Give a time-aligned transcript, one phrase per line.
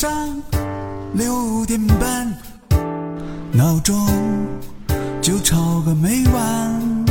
[0.00, 0.10] 上
[1.12, 2.34] 六点半，
[3.52, 3.94] 闹钟
[5.20, 7.06] 就吵个没完，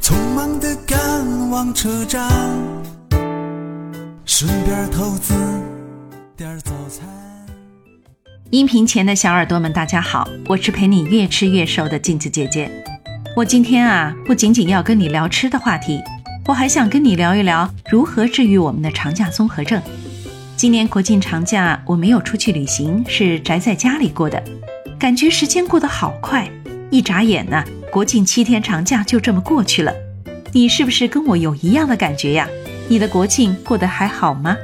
[0.00, 0.98] 匆忙的赶
[1.50, 2.26] 往车站，
[4.24, 5.34] 顺便投资
[6.34, 7.06] 点早餐。
[8.48, 12.70] 音频前的小耳朵们，大家好，我是陪你越吃越瘦的镜子姐姐。
[13.36, 16.00] 我今天啊，不仅仅要跟你聊吃的话题，
[16.46, 19.82] 我还想跟你聊一聊如何治愈我们的长假综合症。
[20.58, 24.42] 今年国庆长假我没有出去旅行，是宅在家里过的，
[24.98, 26.50] 感觉时间过得好快，
[26.90, 27.62] 一眨眼呢，
[27.92, 29.94] 国庆七天长假就这么过去了。
[30.50, 32.48] 你是不是跟我有一样的感觉呀？
[32.88, 34.56] 你的国庆过得还好吗？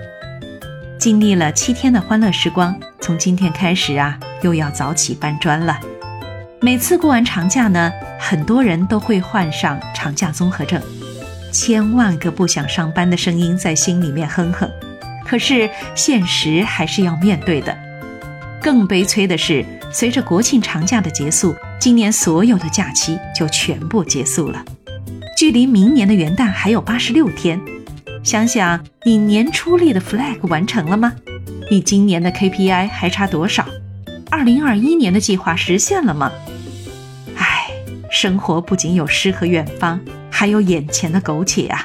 [0.98, 5.78] 经历了七天的欢乐时光，从今天开始啊，又要早起搬砖了。
[6.60, 10.82] 每次过完长假呢，很多人都会患上长假综合症，
[11.52, 14.68] 千万个不想上班的声音在心里面哼哼。
[15.24, 17.76] 可是现实还是要面对的。
[18.60, 24.64] 更悲催的是，随着国庆长假的结束，今年所有的假期就全部结束了。
[25.36, 27.60] 距离明年的元旦还有八十六天，
[28.22, 31.12] 想想你年初立的 flag 完成了吗？
[31.70, 33.66] 你今年的 KPI 还差多少？
[34.30, 36.32] 二零二一年的计划实现了吗？
[37.36, 37.68] 唉，
[38.10, 40.00] 生活不仅有诗和远方，
[40.30, 41.84] 还有眼前的苟且啊！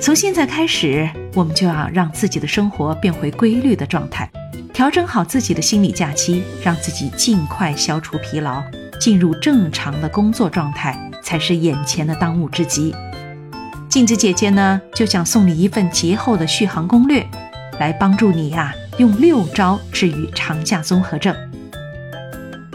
[0.00, 4.28] 从现在开始，我们就要让自己的生活变回规律的状态，
[4.72, 8.62] 调整好自己的心理假期，让自己尽快消除疲劳，
[8.98, 12.94] 进入正常的工作状态，才是眼前的当务之急。
[13.90, 17.26] 镜子姐姐呢，就想送你一份节后的续航攻略，
[17.78, 21.36] 来帮助你呀，用六招治愈长假综合症。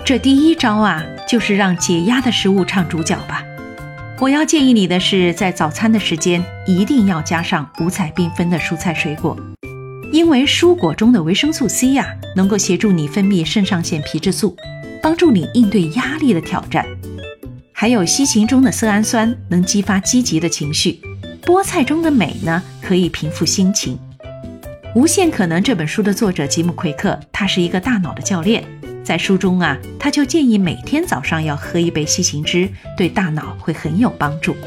[0.06, 3.44] 这第一招啊，就是让解压的食物唱主角吧。
[4.18, 9.38] 我要建议你的是，在早餐的时间一定要加上五彩缤纷的蔬菜水果，
[10.10, 14.56] 因为蔬果中的维生素 C 呀，能够协助你分泌肾上腺皮质素，
[15.02, 16.86] 帮助你应对压力的挑战。
[17.74, 21.02] 还有西芹中的色氨酸能激发积极的情绪，
[21.44, 24.00] 菠菜中的镁呢，可以平复心情。
[24.96, 28.64] 《无限可能》这本书的作者吉姆·奎克，他是一个大脑的教练。
[29.06, 32.68] 在书中啊，他就建议每天早上要喝一杯西芹汁，
[32.98, 34.58] 对大脑会很有帮助。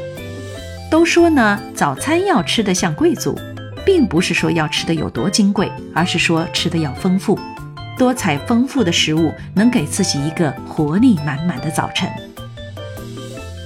[0.89, 3.37] 都说呢，早餐要吃得像贵族，
[3.85, 7.37] 并不是说要吃的有多金贵，而是说吃的要丰富。
[7.97, 12.09] 多彩丰富的食物能给自己一个活力满满的早晨。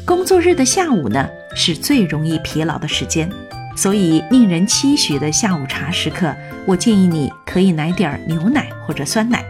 [0.03, 3.29] 工作日的下午呢，是最容易疲劳的时间，
[3.75, 6.35] 所以令人期许的下午茶时刻，
[6.65, 9.45] 我建议你可以来点牛奶或者酸奶。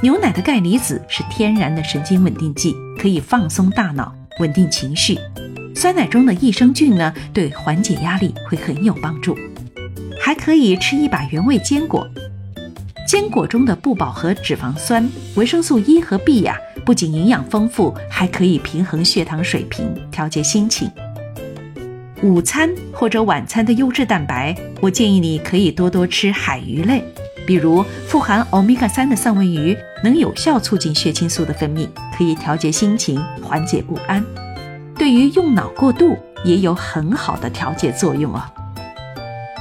[0.00, 5.18] 牛奶的钙离子是天然的神经稳定剂，可以放松大脑、稳定情绪。
[5.74, 9.36] 酸奶中的益生菌呢，对缓解压力会很有帮助。
[10.20, 12.08] 还可以吃一把原味坚果，
[13.08, 20.88] 坚果中的不饱和脂肪酸、维生素 E 和 B 呀，不仅营养丰富，还可以平衡血糖水平、调节心情。
[22.22, 27.02] 午餐或者晚餐的优质蛋白，我建议你可以多多吃海鱼类。
[27.46, 34.24] 比如富含欧米伽三的三文鱼能有效促进血清素的分泌，可以调节心情，缓解不安。
[34.96, 38.42] 对于用脑过度也有很好的调节作用哦。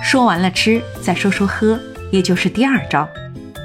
[0.01, 1.79] 说完了吃，再说说喝，
[2.11, 3.07] 也就是第二招。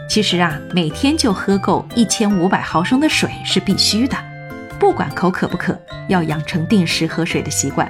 [0.09, 4.16] 其实啊，每天就喝够一千五百毫升的水是必须的，
[4.78, 5.78] 不管口渴不渴，
[6.09, 7.88] 要养成定时喝水的习惯。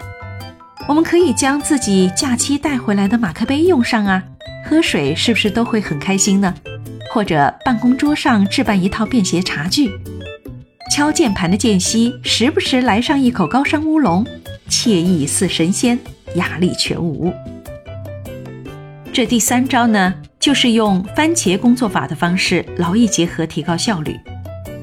[0.86, 4.22] 我们可以将自己假期带回来的马克杯用上啊。
[4.64, 6.54] 喝水是不是都会很开心呢？
[7.12, 9.90] 或者办公桌上置办一套便携茶具，
[10.90, 14.26] 敲键盘的间隙时不时来上一口高山乌龙，
[14.70, 15.98] 惬意似神仙，
[16.36, 17.30] 压力全无。
[19.12, 24.18] 这第三招呢，就是用番茄工作法的方式劳逸结合，提高效率。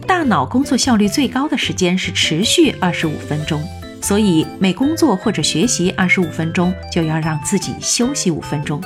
[0.05, 3.59] 大脑工作效率最高的时间是持续二十五分钟，
[4.03, 8.79] 所以每工作或者学习二十五分钟，就要让自己休息五分钟。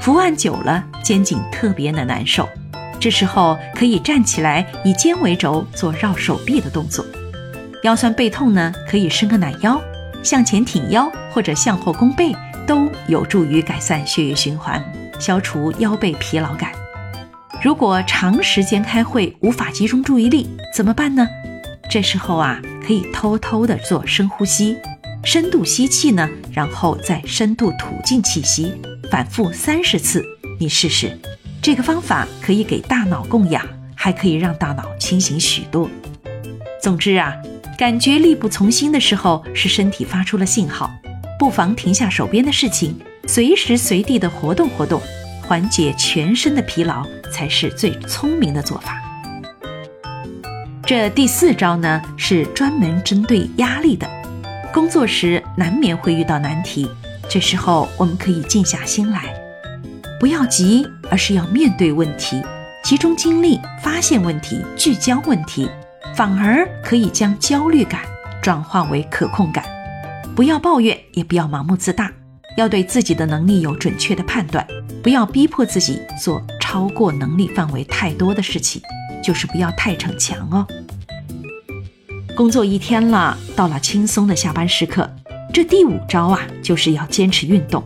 [0.00, 2.48] 伏案久了，肩颈特别的难受。
[2.98, 7.04] 这时候可以站起来，以肩为轴做绕手臂的动作。
[7.82, 9.78] 腰酸背痛呢，可以伸个懒腰，
[10.22, 12.34] 向前挺腰或者向后弓背，
[12.66, 14.82] 都有助于改善血液循环，
[15.18, 16.72] 消除腰背疲劳感。
[17.62, 21.28] 如果长时间开会无法集中注意力，怎么办呢？
[21.90, 24.78] 这时候啊，可以偷偷的做深呼吸，
[25.22, 28.74] 深度吸气呢，然后再深度吐进气息。
[29.10, 30.24] 反复三十次，
[30.58, 31.18] 你试试，
[31.60, 33.64] 这个方法可以给大脑供氧，
[33.94, 35.90] 还可以让大脑清醒许多。
[36.80, 37.34] 总之啊，
[37.76, 40.90] 感觉力不从心的时候，是身体发出了信号，
[41.38, 42.96] 不妨停下手边的事情，
[43.26, 45.02] 随时随地的活动活动，
[45.42, 48.96] 缓解全身的疲劳才是最聪明的做法。
[50.86, 54.08] 这第四招呢，是专门针对压力的。
[54.72, 56.88] 工作时难免会遇到难题，
[57.28, 59.34] 这时候我们可以静下心来，
[60.20, 62.40] 不要急，而是要面对问题，
[62.84, 65.68] 集中精力发现问题，聚焦问题，
[66.14, 68.02] 反而可以将焦虑感
[68.40, 69.64] 转化为可控感。
[70.36, 72.12] 不要抱怨，也不要盲目自大，
[72.56, 74.64] 要对自己的能力有准确的判断，
[75.02, 78.80] 不要逼迫自己做超过能力范围太多的事情。
[79.22, 80.66] 就是不要太逞强哦。
[82.36, 85.08] 工作一天了，到了轻松的下班时刻，
[85.52, 87.82] 这第五招啊，就是要坚持运动。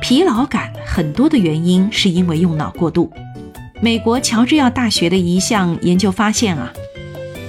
[0.00, 3.10] 疲劳感很多的原因是因为用脑过度。
[3.80, 6.72] 美国乔治亚大学的一项研究发现啊，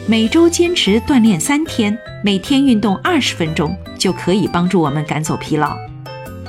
[0.08, 5.76] 每周坚持锻炼三天，每天运动二十分钟，就可以帮助我们赶走疲劳。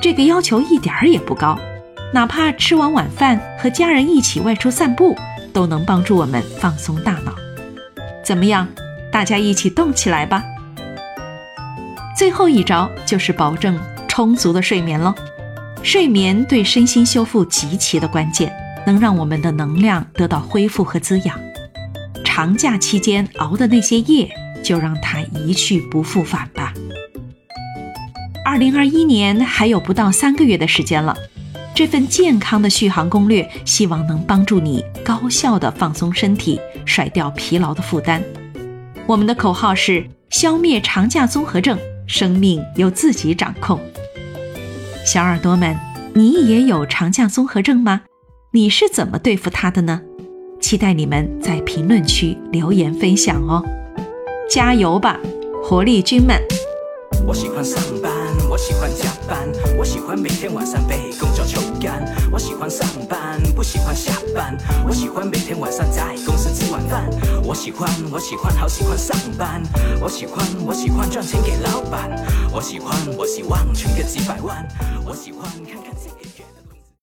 [0.00, 1.58] 这个要求一点儿也不高，
[2.12, 5.16] 哪怕吃完晚饭和家人一起外出散步。
[5.50, 7.34] 都能帮助我们放松大脑，
[8.22, 8.69] 怎么样？
[9.12, 10.44] 大家一起动起来吧！
[12.16, 13.78] 最后一招就是保证
[14.08, 15.14] 充足的睡眠喽。
[15.82, 18.52] 睡眠对身心修复极其的关键，
[18.87, 21.38] 能让我们的能量得到恢复和滋养。
[22.25, 24.28] 长假期间熬的那些夜，
[24.62, 26.75] 就让它一去不复返吧。
[28.44, 31.16] 二零二一年还有不到三个月的时间了。
[31.75, 38.20] 这份健康的续航攻略，希望能帮助你高效的放松身体，甩掉疲劳的负担。
[39.08, 43.81] 我们的口号是：消灭长假综合症，生命由自己掌控。
[45.02, 45.75] 小耳朵们，
[46.12, 48.02] 你也有长假综合症吗？
[48.52, 50.02] 你是怎么对付它的呢？
[50.60, 53.64] 期待你们在评论区留言分享哦！
[54.50, 55.19] 加油吧，
[55.64, 56.38] 活力军们！
[57.26, 58.12] 我喜欢上班，
[58.58, 62.05] 喜欢加班，我喜欢每天晚上被工作抽干。
[62.32, 64.58] 我喜欢上班，不喜欢下班。
[64.87, 67.08] 我喜欢每天晚上在公司吃晚饭。
[67.44, 69.62] 我喜欢，我喜欢，好喜欢上班。
[70.00, 72.10] 我喜欢，我喜欢赚钱给老板。
[72.52, 74.66] 我喜欢，我希望存个几百万。
[75.06, 75.98] 我喜欢看看。